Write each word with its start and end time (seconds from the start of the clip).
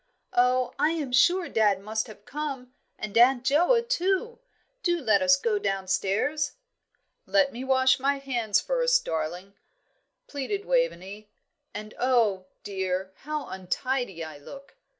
"Oh, 0.33 0.73
I 0.79 0.93
am 0.93 1.11
sure 1.11 1.47
dad 1.47 1.79
must 1.79 2.07
have 2.07 2.25
come, 2.25 2.73
and 2.97 3.15
Aunt 3.19 3.43
Joa, 3.43 3.83
too. 3.87 4.39
Do 4.81 4.99
let 4.99 5.21
us 5.21 5.35
go 5.35 5.59
downstairs." 5.59 6.53
"Let 7.27 7.53
me 7.53 7.63
wash 7.63 7.99
my 7.99 8.17
hands 8.17 8.59
first, 8.59 9.05
darling," 9.05 9.53
pleaded 10.25 10.65
Waveney. 10.65 11.29
"And 11.71 11.93
oh, 11.99 12.47
dear, 12.63 13.11
how 13.17 13.45
untidy 13.47 14.23
I 14.23 14.39
look!" 14.39 14.73